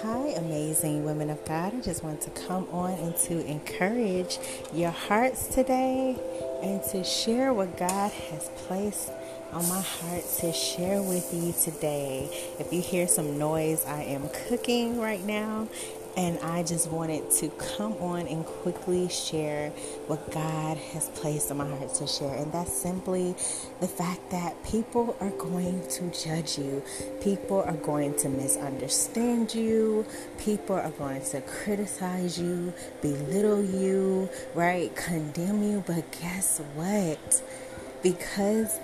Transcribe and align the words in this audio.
Hi, 0.00 0.32
amazing 0.38 1.04
women 1.04 1.28
of 1.28 1.44
God. 1.44 1.74
I 1.74 1.80
just 1.82 2.02
want 2.02 2.22
to 2.22 2.30
come 2.30 2.66
on 2.72 2.92
and 2.92 3.14
to 3.16 3.44
encourage 3.44 4.38
your 4.72 4.92
hearts 4.92 5.48
today 5.48 6.16
and 6.62 6.82
to 6.84 7.04
share 7.04 7.52
what 7.52 7.76
God 7.76 8.12
has 8.12 8.48
placed 8.66 9.10
on 9.52 9.68
my 9.68 9.82
heart 9.82 10.24
to 10.40 10.54
share 10.54 11.02
with 11.02 11.28
you 11.34 11.52
today. 11.52 12.30
If 12.58 12.72
you 12.72 12.80
hear 12.80 13.06
some 13.06 13.38
noise, 13.38 13.84
I 13.84 14.04
am 14.04 14.30
cooking 14.48 14.98
right 14.98 15.22
now 15.22 15.68
and 16.16 16.38
I 16.38 16.62
just 16.62 16.90
wanted 16.90 17.30
to 17.32 17.50
come 17.50 17.92
on 17.94 18.26
and 18.26 18.44
quickly 18.44 19.08
share 19.10 19.68
what 20.06 20.30
God 20.32 20.78
has 20.78 21.10
placed 21.10 21.50
on 21.50 21.58
my 21.58 21.68
heart 21.68 21.92
to 21.96 22.06
share. 22.06 22.34
And 22.34 22.50
that's 22.50 22.72
simply 22.72 23.34
the 23.80 23.88
fact 23.88 24.30
that 24.30 24.64
people 24.64 25.14
are 25.20 25.30
going 25.30 25.86
to 25.88 26.10
judge 26.10 26.58
you, 26.58 26.82
people 27.20 27.60
are 27.60 27.76
going 27.76 28.16
to 28.16 28.30
misunderstand 28.30 29.54
you, 29.54 30.06
people 30.38 30.76
are 30.76 30.90
going 30.90 31.22
to 31.22 31.42
criticize 31.42 32.38
you, 32.40 32.72
belittle 33.02 33.62
you, 33.62 34.30
right? 34.54 34.94
Condemn 34.96 35.62
you. 35.62 35.84
But 35.86 36.10
guess 36.12 36.60
what? 36.74 37.42
Because 38.02 38.80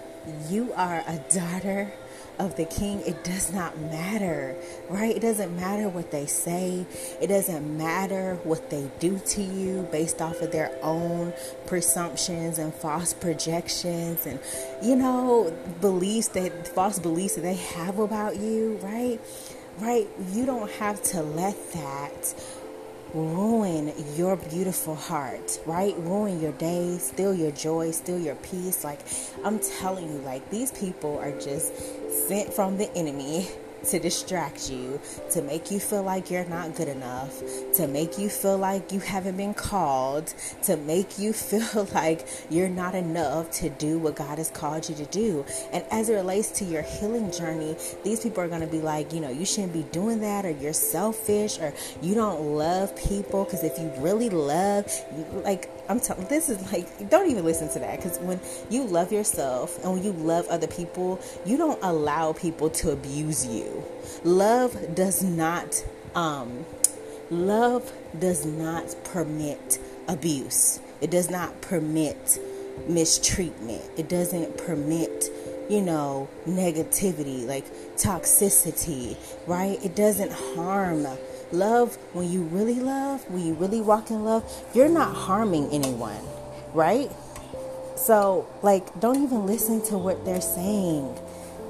you 0.50 0.72
are 0.74 1.02
a 1.06 1.18
daughter 1.34 1.92
of 2.38 2.56
the 2.56 2.64
king, 2.64 3.00
it 3.06 3.24
does 3.24 3.52
not 3.52 3.78
matter, 3.78 4.56
right? 4.88 5.16
It 5.16 5.20
doesn't 5.20 5.54
matter 5.56 5.88
what 5.88 6.10
they 6.10 6.26
say. 6.26 6.86
It 7.20 7.28
doesn't 7.28 7.76
matter 7.76 8.36
what 8.44 8.70
they 8.70 8.90
do 8.98 9.18
to 9.18 9.42
you 9.42 9.88
based 9.92 10.20
off 10.20 10.40
of 10.40 10.52
their 10.52 10.72
own 10.82 11.32
presumptions 11.66 12.58
and 12.58 12.72
false 12.74 13.12
projections 13.12 14.26
and, 14.26 14.40
you 14.82 14.96
know, 14.96 15.54
beliefs 15.80 16.28
that, 16.28 16.68
false 16.68 16.98
beliefs 16.98 17.34
that 17.36 17.42
they 17.42 17.54
have 17.54 17.98
about 17.98 18.36
you, 18.36 18.78
right? 18.82 19.20
Right? 19.78 20.08
You 20.32 20.46
don't 20.46 20.70
have 20.72 21.02
to 21.04 21.22
let 21.22 21.56
that 21.72 22.34
ruin 23.14 23.92
your 24.16 24.36
beautiful 24.36 24.94
heart, 24.94 25.60
right? 25.66 25.94
Ruin 25.98 26.40
your 26.40 26.52
day, 26.52 26.98
steal 26.98 27.34
your 27.34 27.50
joy, 27.50 27.90
steal 27.90 28.18
your 28.18 28.36
peace. 28.36 28.84
Like, 28.84 29.00
I'm 29.44 29.58
telling 29.58 30.10
you, 30.12 30.18
like, 30.20 30.48
these 30.50 30.72
people 30.72 31.18
are 31.18 31.32
just 31.32 31.72
sent 32.28 32.52
from 32.52 32.78
the 32.78 32.90
enemy 32.96 33.48
to 33.90 33.98
distract 33.98 34.70
you, 34.70 35.00
to 35.30 35.42
make 35.42 35.70
you 35.70 35.80
feel 35.80 36.02
like 36.02 36.30
you're 36.30 36.44
not 36.44 36.74
good 36.74 36.88
enough, 36.88 37.42
to 37.74 37.86
make 37.86 38.18
you 38.18 38.28
feel 38.28 38.58
like 38.58 38.92
you 38.92 39.00
haven't 39.00 39.36
been 39.36 39.54
called, 39.54 40.32
to 40.62 40.76
make 40.76 41.18
you 41.18 41.32
feel 41.50 41.88
like 41.94 42.26
you're 42.50 42.68
not 42.68 42.94
enough 42.94 43.50
to 43.50 43.70
do 43.70 43.98
what 43.98 44.16
God 44.16 44.38
has 44.38 44.50
called 44.50 44.88
you 44.88 44.94
to 44.96 45.06
do. 45.06 45.44
And 45.72 45.84
as 45.90 46.08
it 46.08 46.14
relates 46.14 46.50
to 46.58 46.64
your 46.64 46.82
healing 46.82 47.30
journey, 47.30 47.76
these 48.04 48.20
people 48.20 48.42
are 48.42 48.48
going 48.48 48.60
to 48.60 48.66
be 48.66 48.80
like, 48.80 49.12
you 49.12 49.20
know, 49.20 49.30
you 49.30 49.44
shouldn't 49.44 49.72
be 49.72 49.84
doing 49.84 50.20
that, 50.20 50.44
or 50.44 50.50
you're 50.50 50.72
selfish, 50.72 51.58
or 51.58 51.72
you 52.00 52.14
don't 52.14 52.56
love 52.56 52.94
people. 52.96 53.44
Because 53.44 53.64
if 53.64 53.78
you 53.78 53.92
really 53.98 54.30
love, 54.30 54.86
like, 55.44 55.68
I'm 55.88 56.00
telling 56.00 56.26
this 56.28 56.48
is 56.48 56.72
like 56.72 57.10
don't 57.10 57.28
even 57.30 57.44
listen 57.44 57.68
to 57.70 57.78
that 57.80 57.96
because 57.96 58.18
when 58.20 58.40
you 58.70 58.84
love 58.84 59.12
yourself 59.12 59.82
and 59.82 59.92
when 59.92 60.04
you 60.04 60.12
love 60.12 60.46
other 60.48 60.66
people, 60.66 61.20
you 61.44 61.56
don't 61.56 61.78
allow 61.82 62.32
people 62.32 62.70
to 62.70 62.92
abuse 62.92 63.46
you. 63.46 63.71
Love 64.24 64.94
does 64.94 65.22
not 65.22 65.84
um 66.14 66.64
love 67.30 67.92
does 68.18 68.44
not 68.44 68.94
permit 69.04 69.78
abuse. 70.08 70.80
It 71.00 71.10
does 71.10 71.30
not 71.30 71.60
permit 71.60 72.38
mistreatment. 72.88 73.82
It 73.96 74.08
doesn't 74.08 74.58
permit 74.58 75.30
you 75.68 75.80
know, 75.80 76.28
negativity, 76.46 77.46
like 77.46 77.64
toxicity, 77.96 79.16
right? 79.46 79.82
It 79.82 79.94
doesn't 79.94 80.32
harm 80.32 81.06
Love, 81.52 81.96
when 82.14 82.30
you 82.30 82.42
really 82.44 82.80
love, 82.80 83.28
when 83.30 83.44
you 83.44 83.52
really 83.52 83.82
walk 83.82 84.10
in 84.10 84.24
love, 84.24 84.42
you're 84.72 84.88
not 84.88 85.14
harming 85.14 85.68
anyone, 85.70 86.24
right? 86.72 87.10
So, 87.94 88.48
like, 88.62 88.98
don't 89.00 89.22
even 89.22 89.46
listen 89.46 89.82
to 89.86 89.98
what 89.98 90.24
they're 90.24 90.40
saying. 90.40 91.14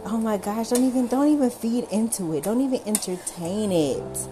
Oh 0.04 0.18
my 0.18 0.36
gosh, 0.36 0.70
don't 0.70 0.84
even 0.84 1.06
don't 1.06 1.28
even 1.28 1.50
feed 1.50 1.84
into 1.92 2.34
it. 2.34 2.42
Don't 2.42 2.60
even 2.60 2.80
entertain 2.86 3.70
it. 3.70 4.28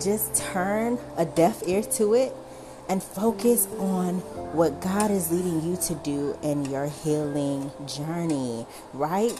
Just 0.00 0.34
turn 0.36 0.98
a 1.16 1.24
deaf 1.24 1.62
ear 1.66 1.82
to 1.82 2.14
it 2.14 2.34
and 2.88 3.02
focus 3.02 3.66
on 3.78 4.18
what 4.54 4.80
God 4.80 5.10
is 5.10 5.30
leading 5.30 5.62
you 5.62 5.76
to 5.88 5.94
do 5.96 6.38
in 6.42 6.64
your 6.66 6.86
healing 6.86 7.70
journey, 7.86 8.66
right? 8.92 9.38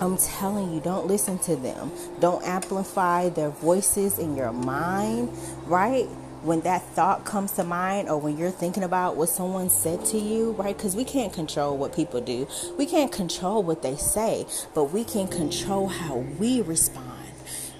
I'm 0.00 0.16
telling 0.18 0.72
you, 0.72 0.80
don't 0.80 1.06
listen 1.06 1.38
to 1.40 1.56
them. 1.56 1.92
Don't 2.20 2.44
amplify 2.44 3.28
their 3.30 3.50
voices 3.50 4.18
in 4.18 4.36
your 4.36 4.52
mind, 4.52 5.30
right? 5.66 6.08
When 6.44 6.60
that 6.60 6.82
thought 6.94 7.24
comes 7.24 7.52
to 7.52 7.64
mind, 7.64 8.10
or 8.10 8.18
when 8.18 8.36
you're 8.36 8.50
thinking 8.50 8.82
about 8.82 9.16
what 9.16 9.30
someone 9.30 9.70
said 9.70 10.04
to 10.06 10.18
you, 10.18 10.50
right? 10.52 10.76
Because 10.76 10.94
we 10.94 11.02
can't 11.02 11.32
control 11.32 11.78
what 11.78 11.96
people 11.96 12.20
do, 12.20 12.46
we 12.76 12.84
can't 12.84 13.10
control 13.10 13.62
what 13.62 13.80
they 13.80 13.96
say, 13.96 14.46
but 14.74 14.92
we 14.92 15.04
can 15.04 15.26
control 15.26 15.88
how 15.88 16.16
we 16.38 16.60
respond 16.60 17.13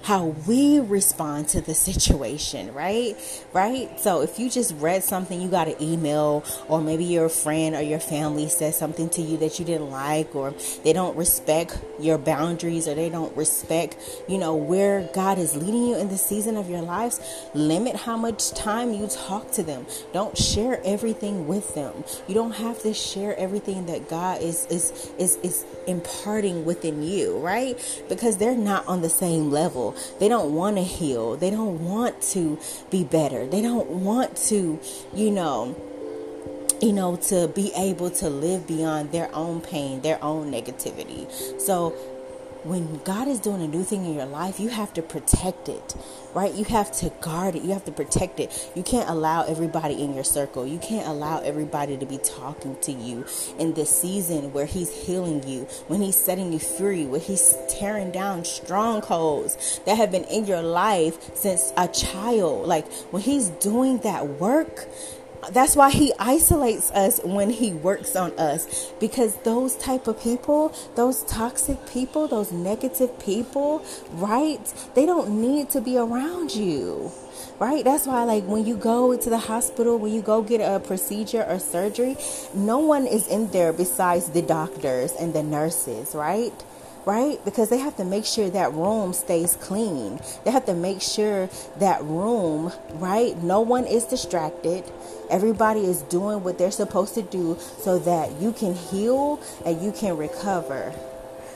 how 0.05 0.25
we 0.47 0.79
respond 0.79 1.49
to 1.49 1.61
the 1.61 1.73
situation, 1.73 2.71
right? 2.75 3.15
Right? 3.53 3.99
So 3.99 4.21
if 4.21 4.37
you 4.37 4.51
just 4.51 4.75
read 4.75 5.03
something, 5.03 5.41
you 5.41 5.49
got 5.49 5.67
an 5.67 5.81
email, 5.81 6.43
or 6.67 6.79
maybe 6.79 7.03
your 7.03 7.27
friend 7.27 7.73
or 7.75 7.81
your 7.81 7.99
family 7.99 8.47
says 8.47 8.77
something 8.77 9.09
to 9.09 9.23
you 9.23 9.37
that 9.37 9.57
you 9.57 9.65
didn't 9.65 9.89
like, 9.89 10.35
or 10.35 10.53
they 10.83 10.93
don't 10.93 11.17
respect 11.17 11.79
your 11.99 12.19
boundaries, 12.19 12.87
or 12.87 12.93
they 12.93 13.09
don't 13.09 13.35
respect, 13.35 13.97
you 14.27 14.37
know, 14.37 14.55
where 14.55 15.09
God 15.11 15.39
is 15.39 15.55
leading 15.55 15.87
you 15.87 15.97
in 15.97 16.09
the 16.09 16.19
season 16.19 16.55
of 16.55 16.69
your 16.69 16.83
lives, 16.83 17.19
limit 17.55 17.95
how 17.95 18.15
much 18.15 18.51
time 18.51 18.93
you 18.93 19.07
talk 19.07 19.51
to 19.53 19.63
them. 19.63 19.87
Don't 20.13 20.37
share 20.37 20.79
everything 20.85 21.47
with 21.47 21.73
them. 21.73 22.03
You 22.27 22.35
don't 22.35 22.53
have 22.53 22.79
to 22.83 22.93
share 22.93 23.35
everything 23.39 23.87
that 23.87 24.07
God 24.07 24.43
is 24.43 24.67
is 24.67 25.11
is 25.17 25.37
is 25.37 25.65
imparting 25.87 26.63
within 26.63 27.01
you, 27.01 27.39
right? 27.39 27.75
Because 28.07 28.37
they're 28.37 28.55
not 28.55 28.85
on 28.85 29.01
the 29.01 29.09
same 29.09 29.49
level. 29.49 29.94
They 30.19 30.27
don't 30.27 30.53
want 30.53 30.77
to 30.77 30.83
heal. 30.83 31.35
They 31.35 31.49
don't 31.49 31.83
want 31.83 32.21
to 32.33 32.59
be 32.89 33.03
better. 33.03 33.45
They 33.45 33.61
don't 33.61 33.87
want 33.87 34.35
to, 34.49 34.79
you 35.13 35.31
know, 35.31 35.75
you 36.81 36.93
know, 36.93 37.15
to 37.15 37.47
be 37.47 37.71
able 37.75 38.09
to 38.11 38.29
live 38.29 38.67
beyond 38.67 39.11
their 39.11 39.33
own 39.33 39.61
pain, 39.61 40.01
their 40.01 40.21
own 40.23 40.51
negativity. 40.51 41.29
So 41.59 41.95
when 42.65 42.99
God 43.03 43.27
is 43.27 43.39
doing 43.39 43.61
a 43.61 43.67
new 43.67 43.83
thing 43.83 44.05
in 44.05 44.15
your 44.15 44.25
life, 44.25 44.59
you 44.59 44.69
have 44.69 44.91
to 44.95 45.03
protect 45.03 45.69
it, 45.69 45.95
right? 46.33 46.51
You 46.51 46.65
have 46.65 46.91
to 46.93 47.11
guard 47.21 47.55
it. 47.55 47.61
You 47.61 47.73
have 47.73 47.85
to 47.85 47.91
protect 47.91 48.39
it. 48.39 48.71
You 48.75 48.81
can't 48.81 49.07
allow 49.07 49.43
everybody 49.43 50.01
in 50.01 50.15
your 50.15 50.23
circle. 50.23 50.65
You 50.65 50.79
can't 50.79 51.07
allow 51.07 51.41
everybody 51.41 51.95
to 51.95 52.05
be 52.07 52.17
talking 52.17 52.75
to 52.81 52.91
you 52.91 53.25
in 53.59 53.75
this 53.75 53.89
season 53.89 54.51
where 54.51 54.65
He's 54.65 54.91
healing 55.05 55.47
you, 55.47 55.67
when 55.87 56.01
He's 56.01 56.15
setting 56.15 56.51
you 56.51 56.59
free, 56.59 57.05
when 57.05 57.21
He's 57.21 57.55
tearing 57.69 58.11
down 58.11 58.43
strongholds 58.45 59.79
that 59.85 59.97
have 59.97 60.11
been 60.11 60.23
in 60.23 60.45
your 60.45 60.63
life 60.63 61.35
since 61.35 61.71
a 61.77 61.87
child. 61.87 62.67
Like 62.67 62.91
when 63.11 63.21
He's 63.21 63.49
doing 63.49 63.99
that 63.99 64.27
work, 64.39 64.87
that's 65.51 65.75
why 65.75 65.91
he 65.91 66.13
isolates 66.19 66.91
us 66.91 67.19
when 67.23 67.49
he 67.49 67.71
works 67.71 68.15
on 68.15 68.31
us. 68.39 68.91
Because 68.99 69.35
those 69.43 69.75
type 69.75 70.07
of 70.07 70.21
people 70.21 70.73
those 70.95 71.23
toxic 71.23 71.85
people 71.87 72.27
those 72.27 72.51
negative 72.51 73.17
people 73.19 73.85
right? 74.13 74.73
They 74.95 75.05
don't 75.05 75.41
need 75.41 75.69
to 75.71 75.81
be 75.81 75.97
around 75.97 76.55
you 76.55 77.11
right? 77.59 77.83
That's 77.85 78.05
why 78.05 78.23
like 78.23 78.43
when 78.45 78.65
you 78.65 78.75
go 78.75 79.17
to 79.17 79.29
the 79.29 79.37
hospital 79.37 79.97
when 79.97 80.13
you 80.13 80.21
go 80.21 80.41
get 80.41 80.61
a 80.61 80.79
procedure 80.79 81.43
or 81.43 81.59
surgery 81.59 82.17
no 82.53 82.79
one 82.79 83.07
is 83.07 83.27
in 83.27 83.51
there 83.51 83.73
besides 83.73 84.29
the 84.29 84.41
doctors 84.41 85.13
and 85.13 85.33
the 85.33 85.43
nurses 85.43 86.13
right 86.15 86.53
right? 87.05 87.43
Because 87.45 87.69
they 87.69 87.77
have 87.77 87.95
to 87.97 88.03
make 88.03 88.25
sure 88.25 88.49
that 88.49 88.73
room 88.73 89.13
stays 89.13 89.55
clean. 89.61 90.19
They 90.43 90.51
have 90.51 90.65
to 90.65 90.73
make 90.73 91.01
sure 91.01 91.49
that 91.79 92.03
room, 92.03 92.71
right? 92.93 93.37
No 93.43 93.61
one 93.61 93.85
is 93.85 94.05
distracted. 94.05 94.83
Everybody 95.29 95.81
is 95.81 96.01
doing 96.03 96.43
what 96.43 96.57
they're 96.57 96.71
supposed 96.71 97.13
to 97.15 97.21
do 97.21 97.57
so 97.79 97.99
that 97.99 98.41
you 98.41 98.51
can 98.51 98.73
heal 98.73 99.39
and 99.65 99.81
you 99.81 99.91
can 99.91 100.17
recover. 100.17 100.93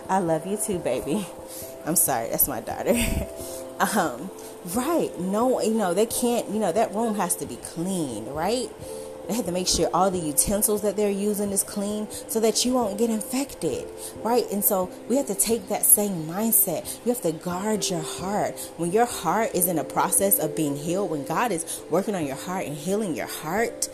I 0.08 0.20
love 0.20 0.46
you 0.46 0.58
too, 0.58 0.80
baby. 0.80 1.28
I'm 1.86 1.96
sorry, 1.96 2.30
that's 2.30 2.48
my 2.48 2.62
daughter. 2.62 2.96
um, 3.96 4.30
right. 4.76 5.18
No, 5.20 5.62
you 5.62 5.74
know, 5.74 5.94
they 5.94 6.06
can't, 6.06 6.50
you 6.50 6.60
know, 6.60 6.72
that 6.72 6.94
room 6.94 7.16
has 7.16 7.36
to 7.38 7.46
be 7.46 7.56
clean, 7.58 8.26
right? 8.28 8.70
They 9.30 9.36
have 9.36 9.46
to 9.46 9.52
make 9.52 9.68
sure 9.68 9.88
all 9.94 10.10
the 10.10 10.18
utensils 10.18 10.82
that 10.82 10.98
they're 10.98 11.12
using 11.12 11.52
is 11.52 11.62
clean 11.62 12.08
so 12.10 12.40
that 12.40 12.66
you 12.66 12.74
won't 12.74 12.98
get 12.98 13.12
infected, 13.12 13.88
right? 14.24 14.44
And 14.52 14.66
so 14.66 14.90
we 15.08 15.18
have 15.18 15.28
to 15.28 15.36
take 15.36 15.70
that 15.70 15.86
same 15.86 16.26
mindset. 16.26 17.00
You 17.06 17.14
have 17.14 17.22
to 17.22 17.32
guard 17.32 17.88
your 17.88 18.02
heart. 18.02 18.58
When 18.78 18.92
your 18.92 19.06
heart 19.06 19.54
is 19.54 19.68
in 19.68 19.78
a 19.78 19.84
process 19.84 20.40
of 20.40 20.56
being 20.56 20.76
healed, 20.76 21.12
when 21.12 21.26
God 21.26 21.52
is 21.52 21.80
working 21.92 22.16
on 22.16 22.26
your 22.26 22.38
heart 22.38 22.66
and 22.66 22.76
healing 22.76 23.16
your 23.16 23.28
heart, 23.28 23.88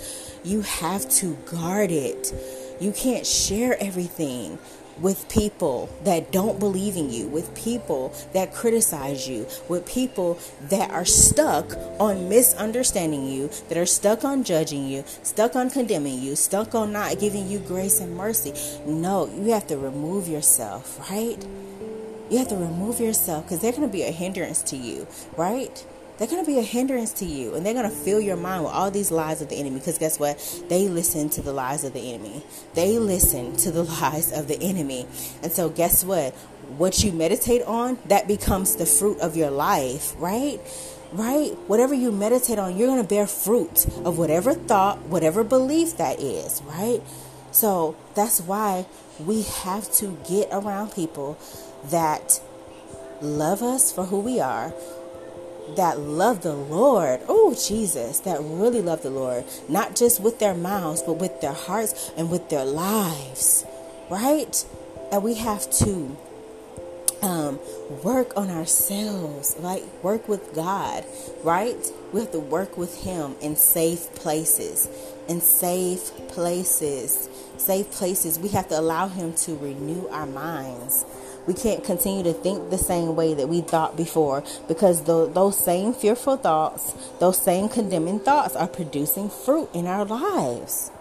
you 0.45 0.61
have 0.61 1.09
to 1.15 1.35
guard 1.51 1.91
it. 1.91 2.33
You 2.79 2.93
can't 2.93 3.27
share 3.27 3.77
everything 3.83 4.57
with 4.99 5.27
people 5.29 5.89
that 6.03 6.31
don't 6.31 6.59
believe 6.59 6.95
in 6.95 7.09
you, 7.09 7.27
with 7.27 7.53
people 7.55 8.13
that 8.33 8.53
criticize 8.53 9.27
you, 9.27 9.45
with 9.67 9.85
people 9.85 10.39
that 10.69 10.91
are 10.91 11.05
stuck 11.05 11.73
on 11.99 12.29
misunderstanding 12.29 13.25
you, 13.25 13.49
that 13.69 13.77
are 13.77 13.85
stuck 13.85 14.23
on 14.23 14.43
judging 14.43 14.87
you, 14.87 15.03
stuck 15.23 15.55
on 15.55 15.69
condemning 15.69 16.19
you, 16.19 16.35
stuck 16.35 16.73
on 16.73 16.91
not 16.91 17.19
giving 17.19 17.47
you 17.47 17.59
grace 17.59 17.99
and 17.99 18.15
mercy. 18.15 18.53
No, 18.85 19.27
you 19.27 19.51
have 19.51 19.67
to 19.67 19.77
remove 19.77 20.27
yourself, 20.27 20.99
right? 21.09 21.45
You 22.29 22.39
have 22.39 22.47
to 22.49 22.55
remove 22.55 22.99
yourself 22.99 23.45
because 23.45 23.59
they're 23.59 23.71
going 23.71 23.83
to 23.83 23.87
be 23.87 24.03
a 24.03 24.11
hindrance 24.11 24.63
to 24.63 24.77
you, 24.77 25.07
right? 25.37 25.85
They're 26.17 26.27
going 26.27 26.43
to 26.43 26.49
be 26.49 26.59
a 26.59 26.63
hindrance 26.63 27.11
to 27.13 27.25
you 27.25 27.55
and 27.55 27.65
they're 27.65 27.73
going 27.73 27.89
to 27.89 27.95
fill 27.95 28.21
your 28.21 28.37
mind 28.37 28.63
with 28.63 28.73
all 28.73 28.89
these 28.89 29.11
lies 29.11 29.41
of 29.41 29.49
the 29.49 29.55
enemy 29.55 29.79
because 29.79 29.97
guess 29.97 30.19
what? 30.19 30.63
They 30.69 30.87
listen 30.87 31.29
to 31.31 31.41
the 31.41 31.51
lies 31.51 31.83
of 31.83 31.93
the 31.93 32.13
enemy. 32.13 32.43
They 32.73 32.97
listen 32.97 33.55
to 33.57 33.71
the 33.71 33.83
lies 34.01 34.31
of 34.31 34.47
the 34.47 34.61
enemy. 34.61 35.07
And 35.43 35.51
so 35.51 35.69
guess 35.69 36.05
what? 36.05 36.33
What 36.77 37.03
you 37.03 37.11
meditate 37.11 37.63
on 37.63 37.99
that 38.05 38.27
becomes 38.27 38.75
the 38.75 38.85
fruit 38.85 39.19
of 39.19 39.35
your 39.35 39.51
life 39.51 40.13
right? 40.17 40.59
Right? 41.11 41.51
Whatever 41.67 41.93
you 41.93 42.11
meditate 42.11 42.59
on 42.59 42.77
you're 42.77 42.87
going 42.87 43.01
to 43.01 43.07
bear 43.07 43.27
fruit 43.27 43.85
of 44.03 44.17
whatever 44.17 44.53
thought 44.53 44.99
whatever 45.03 45.43
belief 45.43 45.97
that 45.97 46.19
is 46.19 46.61
right? 46.63 47.01
So 47.51 47.95
that's 48.15 48.41
why 48.41 48.85
we 49.19 49.43
have 49.43 49.91
to 49.93 50.17
get 50.27 50.49
around 50.51 50.93
people 50.93 51.37
that 51.85 52.41
love 53.21 53.61
us 53.61 53.93
for 53.93 54.05
who 54.05 54.19
we 54.19 54.39
are 54.39 54.73
that 55.75 55.99
love 55.99 56.41
the 56.43 56.55
Lord. 56.55 57.21
Oh, 57.27 57.53
Jesus, 57.53 58.19
that 58.21 58.39
really 58.41 58.81
love 58.81 59.01
the 59.01 59.09
Lord, 59.09 59.45
not 59.67 59.95
just 59.95 60.21
with 60.21 60.39
their 60.39 60.53
mouths, 60.53 61.01
but 61.01 61.13
with 61.13 61.41
their 61.41 61.53
hearts 61.53 62.11
and 62.17 62.29
with 62.29 62.49
their 62.49 62.65
lives, 62.65 63.65
right? 64.09 64.65
And 65.11 65.23
we 65.23 65.35
have 65.35 65.69
to 65.79 66.17
um, 67.21 67.59
work 68.03 68.33
on 68.37 68.49
ourselves, 68.49 69.55
like 69.59 69.83
work 70.03 70.27
with 70.27 70.53
God, 70.53 71.03
right? 71.43 71.91
We 72.13 72.21
have 72.21 72.31
to 72.31 72.39
work 72.39 72.77
with 72.77 73.03
Him 73.03 73.35
in 73.41 73.55
safe 73.55 74.13
places, 74.15 74.87
in 75.27 75.41
safe 75.41 76.11
places, 76.29 77.29
safe 77.57 77.89
places. 77.91 78.37
We 78.37 78.49
have 78.49 78.67
to 78.69 78.79
allow 78.79 79.07
Him 79.07 79.33
to 79.33 79.55
renew 79.55 80.07
our 80.09 80.27
minds 80.27 81.05
we 81.47 81.53
can't 81.53 81.83
continue 81.83 82.23
to 82.23 82.33
think 82.33 82.69
the 82.69 82.77
same 82.77 83.15
way 83.15 83.33
that 83.33 83.47
we 83.47 83.61
thought 83.61 83.95
before 83.95 84.43
because 84.67 85.03
the, 85.03 85.27
those 85.27 85.57
same 85.57 85.93
fearful 85.93 86.37
thoughts, 86.37 86.93
those 87.19 87.41
same 87.41 87.69
condemning 87.69 88.19
thoughts 88.19 88.55
are 88.55 88.67
producing 88.67 89.29
fruit 89.29 89.69
in 89.73 89.87
our 89.87 90.05
lives. 90.05 90.91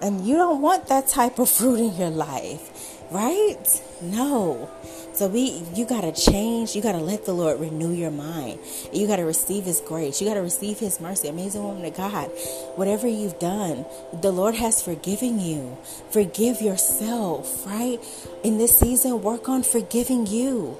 And 0.00 0.26
you 0.26 0.36
don't 0.36 0.60
want 0.60 0.88
that 0.88 1.08
type 1.08 1.38
of 1.38 1.48
fruit 1.48 1.78
in 1.78 1.96
your 1.96 2.10
life, 2.10 3.02
right? 3.10 3.82
No. 4.02 4.68
So 5.14 5.28
we 5.28 5.62
you 5.74 5.86
got 5.86 6.00
to 6.00 6.12
change. 6.12 6.74
You 6.74 6.82
got 6.82 6.92
to 6.92 6.98
let 6.98 7.24
the 7.24 7.32
Lord 7.32 7.60
renew 7.60 7.92
your 7.92 8.10
mind. 8.10 8.58
You 8.92 9.06
got 9.06 9.16
to 9.16 9.24
receive 9.24 9.64
his 9.64 9.80
grace. 9.80 10.20
You 10.20 10.26
got 10.26 10.34
to 10.34 10.40
receive 10.40 10.78
his 10.80 11.00
mercy. 11.00 11.28
Amazing 11.28 11.62
woman 11.62 11.84
of 11.84 11.96
God. 11.96 12.26
Whatever 12.74 13.06
you've 13.06 13.38
done, 13.38 13.86
the 14.12 14.32
Lord 14.32 14.56
has 14.56 14.82
forgiven 14.82 15.38
you. 15.40 15.78
Forgive 16.10 16.60
yourself, 16.60 17.64
right? 17.64 18.00
In 18.42 18.58
this 18.58 18.76
season, 18.76 19.22
work 19.22 19.48
on 19.48 19.62
forgiving 19.62 20.26
you 20.26 20.76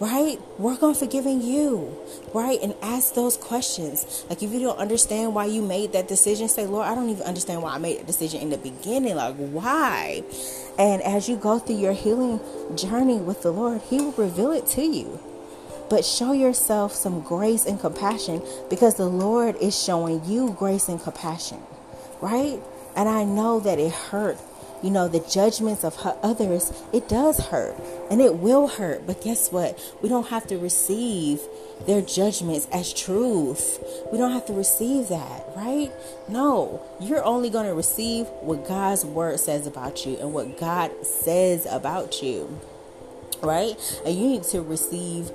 right? 0.00 0.38
Work 0.58 0.82
on 0.82 0.94
forgiving 0.94 1.40
you, 1.40 1.96
right? 2.34 2.58
And 2.62 2.74
ask 2.82 3.14
those 3.14 3.36
questions. 3.36 4.24
Like 4.28 4.42
if 4.42 4.52
you 4.52 4.60
don't 4.60 4.78
understand 4.78 5.34
why 5.34 5.46
you 5.46 5.62
made 5.62 5.92
that 5.92 6.08
decision, 6.08 6.48
say, 6.48 6.66
Lord, 6.66 6.86
I 6.86 6.94
don't 6.94 7.08
even 7.08 7.22
understand 7.22 7.62
why 7.62 7.74
I 7.74 7.78
made 7.78 8.00
that 8.00 8.06
decision 8.06 8.40
in 8.40 8.50
the 8.50 8.58
beginning. 8.58 9.16
Like, 9.16 9.36
why? 9.36 10.22
And 10.78 11.02
as 11.02 11.28
you 11.28 11.36
go 11.36 11.58
through 11.58 11.78
your 11.78 11.94
healing 11.94 12.40
journey 12.74 13.16
with 13.16 13.42
the 13.42 13.50
Lord, 13.50 13.80
He 13.82 14.00
will 14.00 14.12
reveal 14.12 14.52
it 14.52 14.66
to 14.68 14.82
you. 14.82 15.18
But 15.88 16.04
show 16.04 16.32
yourself 16.32 16.92
some 16.94 17.20
grace 17.20 17.64
and 17.64 17.78
compassion 17.78 18.42
because 18.68 18.96
the 18.96 19.06
Lord 19.06 19.56
is 19.56 19.80
showing 19.80 20.24
you 20.24 20.54
grace 20.58 20.88
and 20.88 21.00
compassion, 21.00 21.62
right? 22.20 22.60
And 22.96 23.08
I 23.08 23.24
know 23.24 23.60
that 23.60 23.78
it 23.78 23.92
hurt 23.92 24.38
you 24.86 24.92
know, 24.92 25.08
the 25.08 25.18
judgments 25.18 25.82
of 25.82 25.98
others, 26.22 26.72
it 26.92 27.08
does 27.08 27.40
hurt 27.46 27.74
and 28.08 28.20
it 28.20 28.36
will 28.36 28.68
hurt. 28.68 29.04
But 29.04 29.20
guess 29.20 29.50
what? 29.50 29.76
We 30.00 30.08
don't 30.08 30.28
have 30.28 30.46
to 30.46 30.58
receive 30.58 31.40
their 31.88 32.00
judgments 32.00 32.68
as 32.72 32.94
truth. 32.94 33.82
We 34.12 34.18
don't 34.18 34.30
have 34.30 34.46
to 34.46 34.52
receive 34.52 35.08
that, 35.08 35.44
right? 35.56 35.90
No, 36.28 36.80
you're 37.00 37.24
only 37.24 37.50
going 37.50 37.66
to 37.66 37.74
receive 37.74 38.26
what 38.42 38.68
God's 38.68 39.04
word 39.04 39.40
says 39.40 39.66
about 39.66 40.06
you 40.06 40.18
and 40.18 40.32
what 40.32 40.56
God 40.56 40.92
says 41.04 41.66
about 41.68 42.22
you, 42.22 42.60
right? 43.42 43.74
And 44.06 44.14
you 44.16 44.28
need 44.28 44.44
to 44.44 44.62
receive 44.62 45.32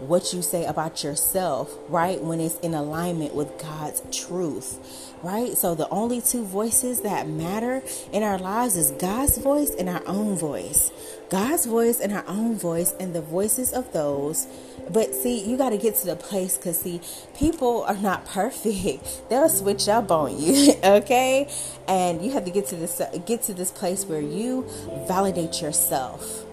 what 0.00 0.32
you 0.32 0.42
say 0.42 0.64
about 0.64 1.02
yourself, 1.02 1.74
right? 1.88 2.22
When 2.22 2.40
it's 2.40 2.58
in 2.60 2.74
alignment 2.74 3.34
with 3.34 3.58
God's 3.58 4.02
truth, 4.12 5.14
right? 5.22 5.56
So 5.56 5.74
the 5.74 5.88
only 5.88 6.20
two 6.20 6.44
voices 6.44 7.00
that 7.00 7.28
matter 7.28 7.82
in 8.12 8.22
our 8.22 8.38
lives 8.38 8.76
is 8.76 8.90
God's 8.92 9.38
voice 9.38 9.74
and 9.74 9.88
our 9.88 10.02
own 10.06 10.36
voice. 10.36 10.90
God's 11.28 11.66
voice 11.66 12.00
and 12.00 12.12
our 12.12 12.24
own 12.28 12.56
voice 12.56 12.94
and 13.00 13.14
the 13.14 13.20
voices 13.20 13.72
of 13.72 13.92
those. 13.92 14.46
But 14.90 15.14
see, 15.14 15.44
you 15.44 15.56
got 15.56 15.70
to 15.70 15.78
get 15.78 15.96
to 15.96 16.06
the 16.06 16.16
place 16.16 16.56
because 16.56 16.80
see, 16.80 17.00
people 17.36 17.82
are 17.84 17.96
not 17.96 18.26
perfect. 18.28 19.28
They'll 19.28 19.48
switch 19.48 19.88
up 19.88 20.10
on 20.10 20.40
you, 20.40 20.74
okay? 20.84 21.48
And 21.88 22.22
you 22.24 22.32
have 22.32 22.44
to 22.44 22.50
get 22.50 22.66
to 22.68 22.76
this 22.76 23.00
get 23.26 23.42
to 23.42 23.54
this 23.54 23.70
place 23.70 24.04
where 24.04 24.20
you 24.20 24.66
validate 25.08 25.60
yourself 25.62 26.45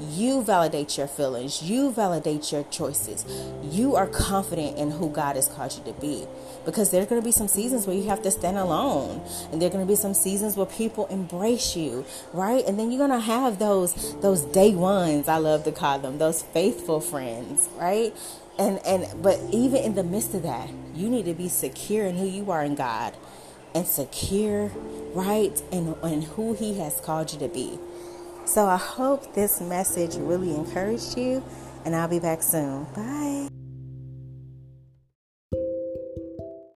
you 0.00 0.42
validate 0.42 0.96
your 0.96 1.06
feelings. 1.06 1.62
You 1.62 1.90
validate 1.90 2.52
your 2.52 2.64
choices. 2.64 3.24
You 3.62 3.96
are 3.96 4.06
confident 4.06 4.78
in 4.78 4.92
who 4.92 5.10
God 5.10 5.36
has 5.36 5.48
called 5.48 5.74
you 5.76 5.92
to 5.92 6.00
be. 6.00 6.26
Because 6.64 6.90
there 6.90 7.02
are 7.02 7.06
going 7.06 7.20
to 7.20 7.24
be 7.24 7.32
some 7.32 7.48
seasons 7.48 7.86
where 7.86 7.96
you 7.96 8.08
have 8.08 8.22
to 8.22 8.30
stand 8.30 8.58
alone. 8.58 9.22
And 9.50 9.60
there 9.60 9.68
are 9.68 9.72
going 9.72 9.84
to 9.84 9.90
be 9.90 9.96
some 9.96 10.14
seasons 10.14 10.56
where 10.56 10.66
people 10.66 11.06
embrace 11.06 11.76
you, 11.76 12.04
right? 12.32 12.64
And 12.66 12.78
then 12.78 12.90
you're 12.90 13.06
going 13.06 13.18
to 13.18 13.24
have 13.26 13.58
those 13.58 14.18
those 14.20 14.42
day 14.42 14.74
ones, 14.74 15.28
I 15.28 15.38
love 15.38 15.64
to 15.64 15.72
call 15.72 15.98
them, 15.98 16.18
those 16.18 16.42
faithful 16.42 17.00
friends, 17.00 17.68
right? 17.76 18.14
And 18.58 18.80
and 18.86 19.22
but 19.22 19.40
even 19.50 19.82
in 19.82 19.94
the 19.94 20.04
midst 20.04 20.34
of 20.34 20.42
that, 20.42 20.70
you 20.94 21.08
need 21.08 21.24
to 21.26 21.34
be 21.34 21.48
secure 21.48 22.06
in 22.06 22.16
who 22.16 22.26
you 22.26 22.50
are 22.50 22.64
in 22.64 22.74
God 22.74 23.14
and 23.74 23.86
secure, 23.86 24.70
right? 25.14 25.62
And, 25.72 25.96
and 26.02 26.24
who 26.24 26.54
he 26.54 26.78
has 26.78 27.00
called 27.00 27.32
you 27.32 27.38
to 27.40 27.48
be. 27.48 27.78
So 28.48 28.64
I 28.64 28.78
hope 28.78 29.34
this 29.34 29.60
message 29.60 30.16
really 30.16 30.54
encouraged 30.54 31.18
you, 31.18 31.44
and 31.84 31.94
I'll 31.94 32.08
be 32.08 32.18
back 32.18 32.42
soon. 32.42 32.84
Bye. 32.96 33.48